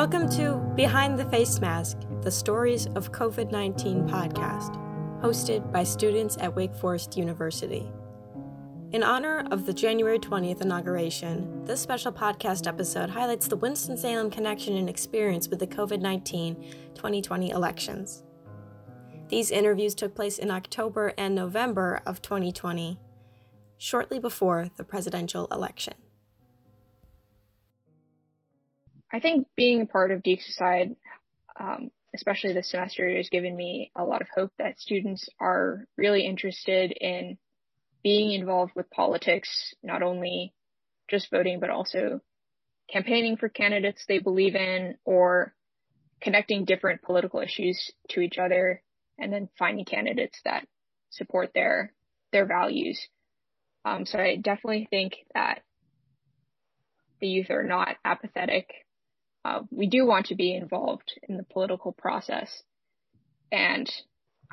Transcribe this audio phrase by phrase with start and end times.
[0.00, 4.74] Welcome to Behind the Face Mask, the Stories of COVID 19 podcast,
[5.20, 7.86] hosted by students at Wake Forest University.
[8.92, 14.74] In honor of the January 20th inauguration, this special podcast episode highlights the Winston-Salem connection
[14.78, 16.54] and experience with the COVID 19
[16.94, 18.22] 2020 elections.
[19.28, 22.98] These interviews took place in October and November of 2020,
[23.76, 25.92] shortly before the presidential election.
[29.12, 30.96] I think being a part of Deacs Decide,
[31.58, 36.26] um, especially this semester, has given me a lot of hope that students are really
[36.26, 37.38] interested in
[38.02, 40.54] being involved with politics, not only
[41.08, 42.20] just voting, but also
[42.90, 45.54] campaigning for candidates they believe in or
[46.20, 48.82] connecting different political issues to each other
[49.18, 50.66] and then finding candidates that
[51.10, 51.92] support their
[52.32, 53.00] their values.
[53.84, 55.62] Um, so I definitely think that
[57.20, 58.70] the youth are not apathetic.
[59.44, 62.62] Uh, we do want to be involved in the political process,
[63.50, 63.90] and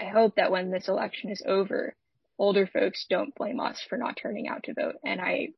[0.00, 1.94] I hope that when this election is over,
[2.38, 4.96] older folks don't blame us for not turning out to vote.
[5.04, 5.48] And I,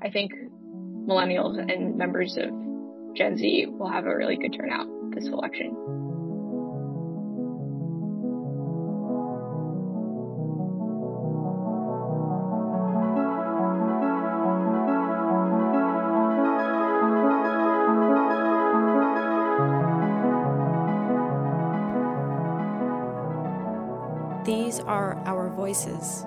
[0.00, 2.50] I think millennials and members of
[3.16, 6.03] Gen Z will have a really good turnout this election.
[25.64, 26.26] Voices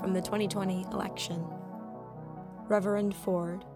[0.00, 1.46] from the 2020 election.
[2.68, 3.66] Reverend Ford.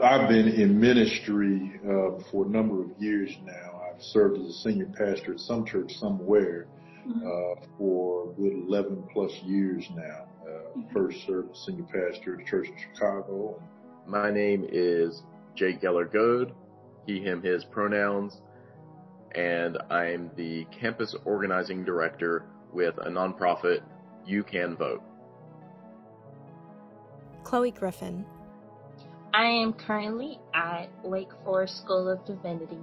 [0.00, 3.82] I've been in ministry uh, for a number of years now.
[3.90, 6.68] I've served as a senior pastor at some church somewhere
[7.16, 10.28] uh, for a good 11 plus years now.
[10.48, 13.60] Uh, first served as senior pastor at a church in Chicago.
[14.06, 15.24] My name is
[15.56, 16.52] Jake Geller Goad,
[17.08, 18.40] he, him, his pronouns,
[19.34, 23.80] and I'm the campus organizing director with a nonprofit,
[24.28, 25.02] You Can Vote.
[27.44, 28.26] Chloe Griffin.
[29.32, 32.78] I am currently at Wake Forest School of Divinity.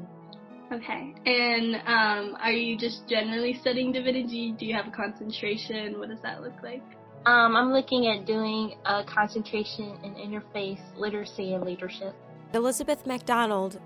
[0.73, 1.13] Okay.
[1.28, 4.55] And um, are you just generally studying divinity?
[4.57, 6.00] Do you have a concentration?
[6.00, 6.81] What does that look like?
[7.28, 12.16] Um, I'm looking at doing a concentration in interfaith literacy and leadership.
[12.53, 13.79] Elizabeth McDonald.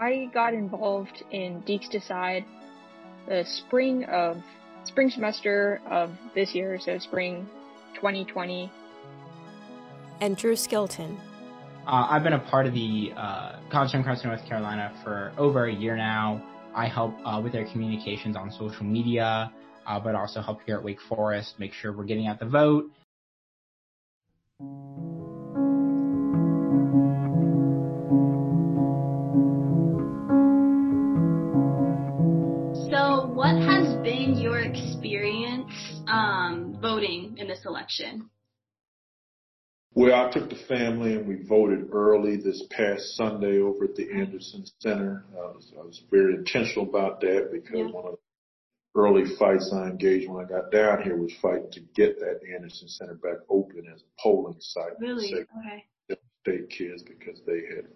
[0.00, 2.44] I got involved in Deacs Decide
[3.28, 4.38] the spring of
[4.84, 7.48] spring semester of this year, so spring
[7.94, 8.70] 2020.
[10.20, 11.18] And Drew Skilton.
[11.86, 15.66] Uh, I've been a part of the uh, College of Christ North Carolina for over
[15.66, 16.42] a year now.
[16.74, 19.52] I help uh, with their communications on social media,
[19.86, 22.90] uh, but also help here at Wake Forest make sure we're getting out the vote.
[37.62, 38.28] This election?
[39.94, 44.10] Well, I took the family and we voted early this past Sunday over at the
[44.10, 45.24] Anderson Center.
[45.34, 47.90] I was, I was very intentional about that because Yeah.
[47.90, 51.80] one of the early fights I engaged when I got down here was fighting to
[51.94, 54.98] get that Anderson Center back open as a polling site.
[54.98, 55.34] Really?
[55.34, 55.84] Okay.
[56.42, 57.86] state kids because they had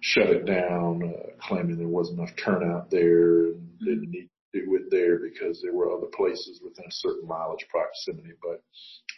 [0.00, 4.90] shut it down, uh, claiming there wasn't enough turnout there and didn't need do it
[4.90, 8.32] there because there were other places within a certain mileage proximity.
[8.42, 8.62] But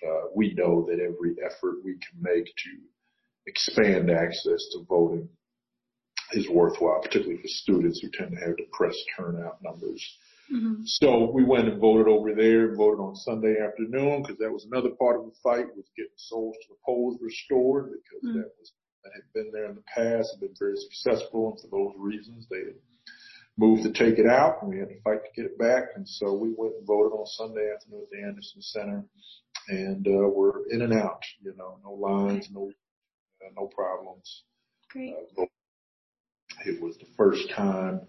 [0.07, 2.71] uh, we know that every effort we can make to
[3.47, 5.29] expand access to voting
[6.33, 10.03] is worthwhile, particularly for students who tend to have depressed turnout numbers.
[10.51, 14.67] hmm So we went and voted over there, voted on Sunday afternoon because that was
[14.71, 18.35] another part of the fight was getting souls to the polls restored because Mm.
[18.43, 18.73] that was
[19.05, 22.47] that had been there in the past, had been very successful, and for those reasons
[22.51, 22.75] they had
[23.59, 25.89] moved to take it out, and we had to fight to get it back.
[25.97, 29.05] And so we went and voted on Sunday afternoon at the Anderson Center,
[29.69, 31.23] and uh, we're in and out.
[31.43, 32.71] You know, no lines, no
[33.45, 34.45] uh, no problems.
[34.91, 35.15] Great.
[35.39, 35.45] Uh.
[36.65, 38.01] It was the first time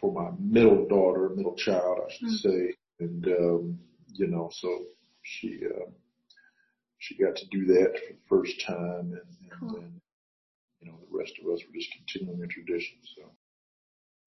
[0.00, 2.38] for my middle daughter, middle child, I should Mm.
[2.38, 3.78] say, and um,
[4.14, 4.84] you know, so
[5.22, 5.90] she uh,
[6.98, 9.72] she got to do that for the first time, and, and Cool.
[9.74, 10.00] then
[10.80, 12.98] you know the rest of us were just continuing the tradition.
[13.16, 13.30] So.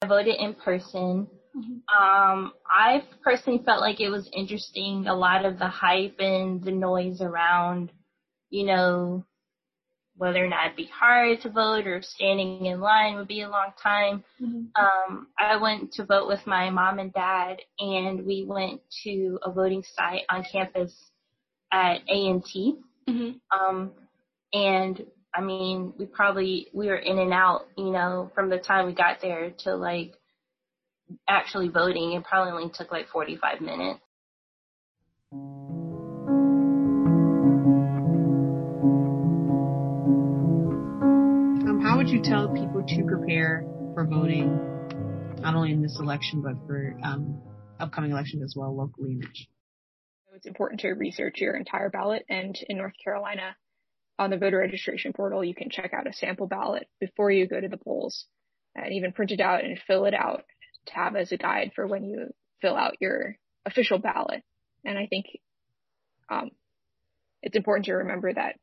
[0.02, 1.28] I voted in person.
[1.56, 1.82] Mhm.
[1.96, 5.08] Um, I personally felt like it was interesting.
[5.08, 7.92] A lot of the hype and the noise around,
[8.50, 9.24] you know,
[10.16, 13.50] whether or not it'd be hard to vote or standing in line would be a
[13.50, 14.24] long time.
[14.40, 14.72] Mhm.
[14.76, 19.52] Um, I went to vote with my mom and dad, and we went to a
[19.52, 21.12] voting site on campus
[21.72, 22.80] at A and T.
[23.08, 23.40] Mhm.
[23.52, 23.94] Um,
[24.54, 28.88] and I mean, we probably we were in and out, you know, from the time
[28.88, 30.14] we got there to like
[31.28, 32.12] actually voting.
[32.14, 34.02] It probably only took like 45 minutes.
[41.64, 43.64] Um, how would you tell people to prepare
[43.94, 44.60] for voting,
[45.40, 47.42] not only in this election but for um,
[47.80, 49.48] upcoming elections as well, locally and nationally?
[50.36, 53.56] It's important to research your entire ballot, and in North Carolina,
[54.20, 57.60] on the voter registration portal, you can check out a sample ballot before you go
[57.60, 58.26] to the polls
[58.76, 60.44] and even print it out and fill it out
[60.88, 62.28] to have as a guide for when you
[62.62, 63.36] fill out your
[63.66, 64.44] official ballot.
[64.86, 65.26] And I think
[66.30, 66.52] um,
[67.42, 68.56] it's important to remember that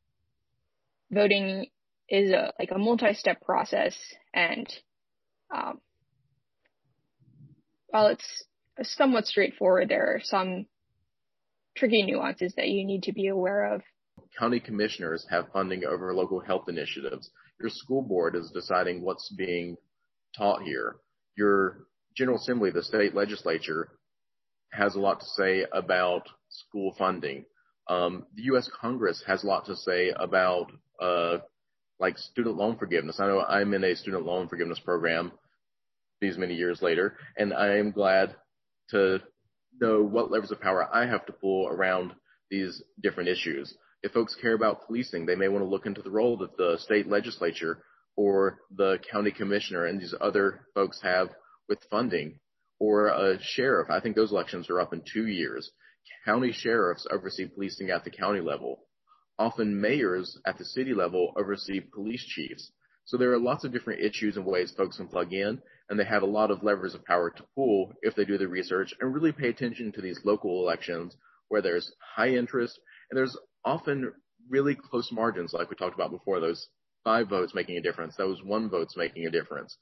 [1.10, 1.66] voting
[2.08, 3.94] is a like a multi-step process,
[4.32, 4.66] and
[5.54, 5.80] um,
[7.88, 8.44] while it's
[8.82, 10.66] somewhat straightforward, there are some
[11.76, 13.82] tricky nuances that you need to be aware of.
[14.38, 17.30] County commissioners have funding over local health initiatives.
[17.60, 19.76] Your school board is deciding what's being
[20.36, 20.96] taught here.
[21.36, 21.86] Your
[22.16, 23.88] General Assembly, the state legislature,
[24.72, 27.44] has a lot to say about school funding.
[27.88, 28.68] Um, the U.S.
[28.80, 30.70] Congress has a lot to say about
[31.00, 31.38] uh,
[31.98, 33.18] like student loan forgiveness.
[33.20, 35.32] I know I'm in a student loan forgiveness program
[36.20, 38.34] these many years later, and I am glad
[38.90, 39.20] to
[39.80, 42.12] know what levers of power I have to pull around
[42.50, 43.74] these different issues.
[44.02, 46.78] If folks care about policing, they may want to look into the role that the
[46.78, 47.82] state legislature
[48.16, 51.28] or the county commissioner and these other folks have
[51.68, 52.38] with funding
[52.78, 53.90] or a sheriff.
[53.90, 55.70] I think those elections are up in two years.
[56.24, 58.84] County sheriffs oversee policing at the county level.
[59.38, 62.70] Often mayors at the city level oversee police chiefs.
[63.04, 66.04] So there are lots of different issues and ways folks can plug in, and they
[66.04, 69.14] have a lot of levers of power to pull if they do the research and
[69.14, 71.16] really pay attention to these local elections
[71.48, 72.78] where there's high interest
[73.10, 74.12] and there's often
[74.48, 76.68] really close margins, like we talked about before, those
[77.04, 79.76] five votes making a difference, those one votes making a difference.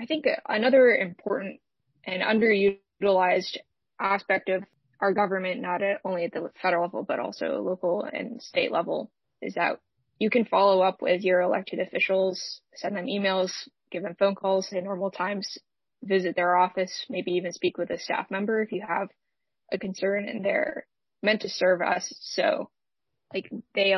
[0.00, 1.60] I think another important
[2.04, 3.58] and underutilized
[4.00, 4.64] aspect of
[5.00, 9.54] our government, not only at the federal level, but also local and state level, is
[9.54, 9.78] that
[10.18, 13.50] you can follow up with your elected officials, send them emails,
[13.90, 15.58] give them phone calls in normal times,
[16.02, 19.08] visit their office, maybe even speak with a staff member if you have
[19.72, 20.86] a concern and they're
[21.22, 22.12] meant to serve us.
[22.20, 22.70] So
[23.32, 23.94] like they,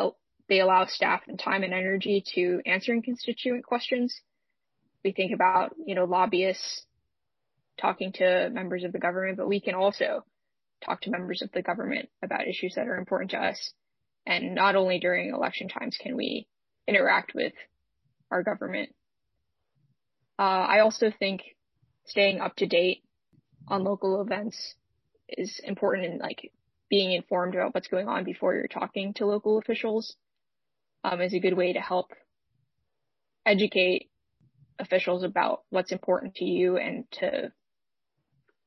[0.48, 4.20] they allow staff and time and energy to answering constituent questions
[5.04, 6.86] we think about, you know, lobbyists
[7.80, 10.24] talking to members of the government, but we can also
[10.84, 13.72] talk to members of the government about issues that are important to us.
[14.26, 16.46] And not only during election times can we
[16.86, 17.52] interact with
[18.30, 18.90] our government.
[20.38, 21.42] Uh, I also think
[22.06, 23.02] staying up to date
[23.68, 24.74] on local events
[25.28, 26.52] is important in like
[26.92, 30.14] being informed about what's going on before you're talking to local officials
[31.04, 32.10] um, is a good way to help
[33.46, 34.10] educate
[34.78, 37.50] officials about what's important to you and to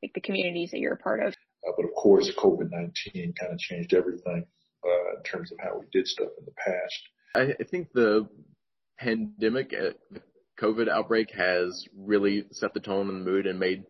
[0.02, 1.36] like the communities that you're a part of.
[1.68, 4.44] Uh, but of course, COVID-19 kind of changed everything
[4.84, 7.04] uh, in terms of how we did stuff in the past.
[7.36, 8.28] I, I think the
[8.98, 10.22] pandemic, uh, the
[10.60, 13.84] COVID outbreak has really set the tone and the mood and made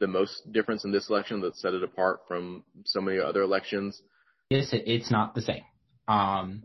[0.00, 4.02] the most difference in this election that set it apart from so many other elections.
[4.48, 5.62] Yes, it's not the same.
[6.08, 6.64] Um,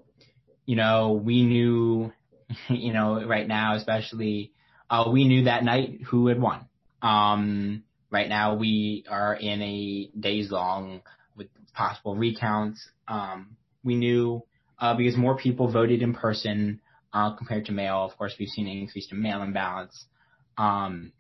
[0.66, 2.12] you know, we knew,
[2.70, 4.54] you know, right now, especially
[4.90, 6.68] uh, we knew that night who had won.
[7.02, 11.02] Um, right now we are in a days long
[11.36, 12.88] with possible recounts.
[13.08, 14.44] Um, we knew
[14.80, 16.82] uh, because more people voted in person
[17.14, 18.06] uh, compared to mail.
[18.06, 20.06] Of course, we've seen an increase in mail-in ballots.
[20.58, 21.12] Um,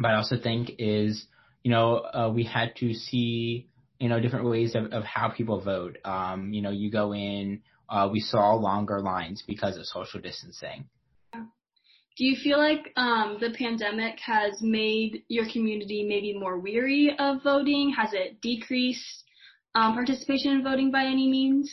[0.00, 1.26] but I also think is
[1.62, 5.60] you know uh, we had to see you know different ways of, of how people
[5.60, 5.98] vote.
[6.04, 7.62] Um, you know, you go in.
[7.88, 10.86] Uh, we saw longer lines because of social distancing.
[11.34, 17.42] Do you feel like um, the pandemic has made your community maybe more weary of
[17.42, 17.94] voting?
[17.96, 19.24] Has it decreased
[19.74, 21.72] um, participation in voting by any means?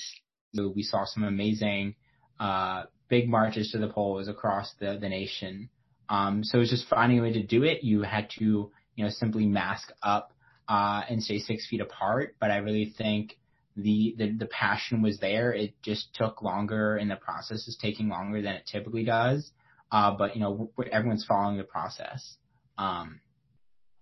[0.56, 1.96] We saw some amazing
[2.40, 5.70] uh, big marches to the polls across the, the nation.
[6.10, 7.84] Um, so it was just finding a way to do it.
[7.84, 10.34] You had to, you know, simply mask up
[10.68, 12.36] uh, and stay six feet apart.
[12.40, 13.38] But I really think
[13.76, 15.54] the, the the passion was there.
[15.54, 19.52] It just took longer, and the process is taking longer than it typically does.
[19.92, 22.38] Uh, but you know, everyone's following the process.
[22.78, 23.22] Um,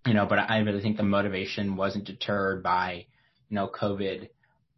[0.05, 3.05] you know, but I really think the motivation wasn't deterred by,
[3.49, 4.29] you know, COVID.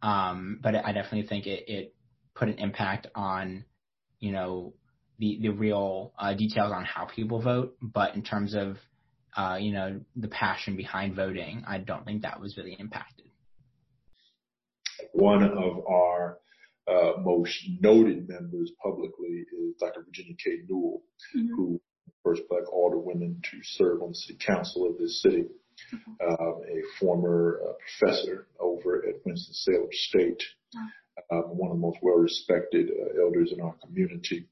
[0.02, 1.94] Um, but I definitely think it, it
[2.34, 3.64] put an impact on,
[4.18, 4.74] you know,
[5.20, 7.76] the, the real uh, details on how people vote.
[7.80, 8.78] But in terms of,
[9.36, 13.26] uh, you know, the passion behind voting, I don't think that was really impacted.
[15.12, 16.38] One of our
[16.88, 20.02] uh, most noted members publicly is Dr.
[20.04, 20.62] Virginia K.
[20.68, 21.02] Newell,
[21.36, 21.54] mm-hmm.
[21.54, 21.80] who
[22.24, 25.44] first black alderwoman to serve on the city council of this city,
[25.94, 26.12] mm-hmm.
[26.20, 30.42] uh, a former uh, professor over at Winston-Salem State,
[31.30, 34.46] uh, one of the most well-respected uh, elders in our community.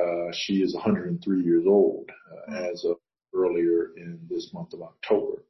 [0.00, 0.28] Mm-hmm.
[0.28, 2.96] Uh, she is 103 years old uh, as of
[3.34, 5.44] earlier in this month of October.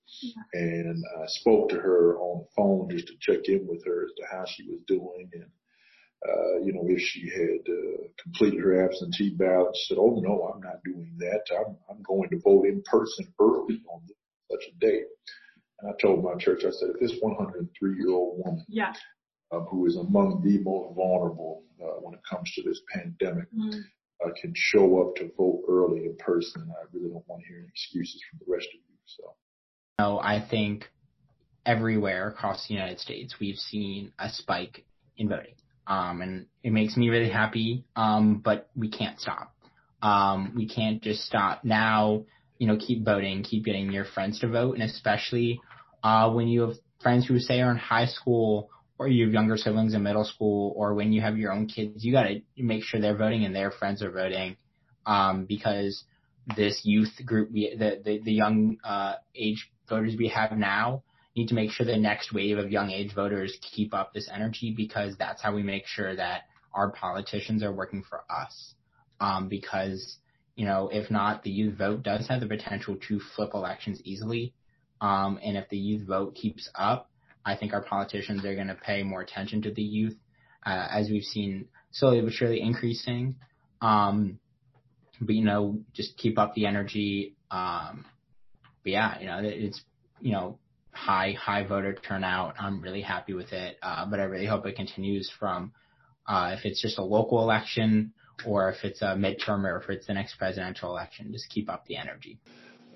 [0.53, 4.11] And I spoke to her on the phone just to check in with her as
[4.19, 5.47] to how she was doing and
[6.29, 10.53] uh, you know, if she had uh, completed her absentee ballot, she said, "Oh no,
[10.53, 11.41] I'm not doing that.
[11.51, 14.03] I'm, I'm going to vote in person early on
[14.51, 15.07] such a date.
[15.81, 18.93] And I told my church, I said, if this 103 year old woman, yeah.
[19.51, 23.81] uh, who is among the most vulnerable uh, when it comes to this pandemic, mm.
[24.25, 27.59] Uh, can show up to vote early in person, I really don't want to hear
[27.59, 28.97] any excuses from the rest of you.
[29.07, 29.35] So,
[29.99, 30.89] no, I think
[31.67, 34.85] everywhere across the United States, we've seen a spike
[35.17, 35.55] in voting
[35.91, 37.85] um, and it makes me really happy.
[37.97, 39.53] Um, but we can't stop.
[40.01, 42.25] Um, we can't just stop now.
[42.59, 45.61] You know, keep voting, keep getting your friends to vote, and especially
[46.05, 48.71] uh, when you have friends who say are in high school
[49.01, 52.05] or you have younger siblings in middle school, or when you have your own kids,
[52.05, 54.59] you got to make sure they're voting and their friends are voting,
[55.07, 56.05] um, because
[56.55, 61.03] this youth group, we, the, the the young uh, age voters we have now,
[61.35, 64.75] need to make sure the next wave of young age voters keep up this energy
[64.77, 66.43] because that's how we make sure that
[66.75, 68.75] our politicians are working for us.
[69.19, 70.19] Um, because,
[70.57, 74.53] you know, if not, the youth vote does have the potential to flip elections easily.
[75.01, 77.10] Um, and if the youth vote keeps up,
[77.45, 80.17] I think our politicians are going to pay more attention to the youth,
[80.65, 83.37] uh, as we've seen slowly but surely increasing.
[83.81, 84.39] Um,
[85.21, 87.37] but you know, just keep up the energy.
[87.51, 88.05] Um,
[88.83, 89.83] but yeah, you know, it's,
[90.21, 90.59] you know,
[90.93, 92.55] high high voter turnout.
[92.59, 95.73] I'm really happy with it, uh, but I really hope it continues from
[96.27, 98.13] uh, if it's just a local election
[98.47, 101.33] or if it's a midterm or if it's the next presidential election.
[101.33, 102.39] Just keep up the energy.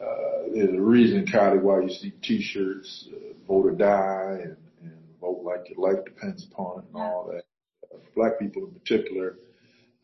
[0.00, 4.98] Uh, there's a reason, Kylie, why you see T-shirts, uh, vote or die, and, and
[5.20, 7.44] vote like your life depends upon it, and all that.
[7.92, 9.36] Uh, black people in particular,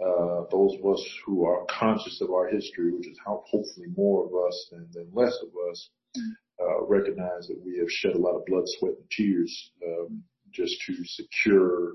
[0.00, 4.26] uh, those of us who are conscious of our history, which is how hopefully more
[4.26, 6.30] of us than, than less of us, mm-hmm
[6.60, 10.76] uh, recognize that we have shed a lot of blood, sweat, and tears um, just
[10.86, 11.92] to secure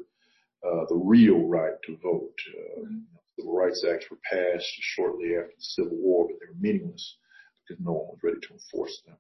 [0.66, 2.34] uh, the real right to vote.
[2.50, 3.00] Uh, mm-hmm.
[3.38, 7.18] Civil Rights Acts were passed shortly after the Civil War, but they were meaningless
[7.66, 9.18] because no one was ready to enforce them.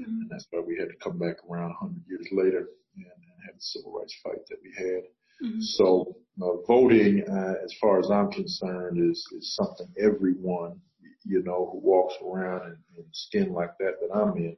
[0.00, 0.20] Mm-hmm.
[0.22, 3.56] And that's why we had to come back around 100 years later and, and have
[3.56, 5.02] the civil rights fight that we had.
[5.42, 5.60] Mm-hmm.
[5.60, 10.80] So uh, voting, uh, as far as I'm concerned, is, is something everyone,
[11.24, 14.56] you know, who walks around in, in skin like that that I'm in,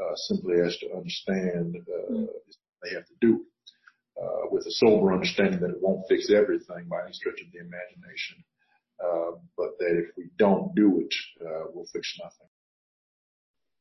[0.00, 2.26] uh, simply has to understand uh, mm.
[2.82, 3.44] they have to do
[4.20, 7.60] uh, with a sober understanding that it won't fix everything by any stretch of the
[7.60, 8.44] imagination,
[9.02, 12.48] uh, but that if we don't do it, uh, we'll fix nothing.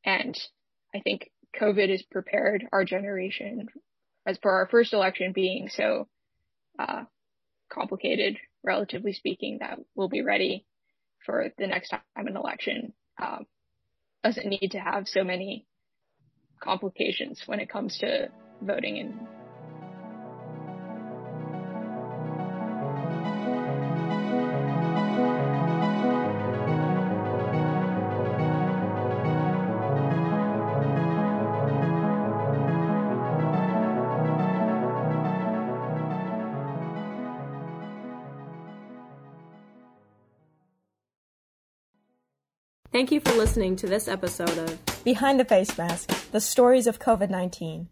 [0.06, 0.38] And
[0.94, 1.30] I think
[1.60, 3.68] COVID has prepared our generation,
[4.26, 6.08] as for our first election being so
[6.80, 7.04] uh,
[7.72, 10.66] complicated, relatively speaking, that we'll be ready
[11.26, 13.46] for the next time an election um,
[14.24, 15.66] doesn't need to have so many
[16.62, 18.30] complications when it comes to
[18.62, 19.28] voting and
[42.92, 47.00] Thank you for listening to this episode of Behind the Face Mask The Stories of
[47.00, 47.88] COVID 19.